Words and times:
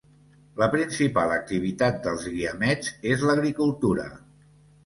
La 0.61 0.67
principal 0.75 1.33
activitat 1.35 2.01
dels 2.07 2.25
Guiamets 2.37 2.91
és 3.17 3.27
l'agricultura. 3.29 4.09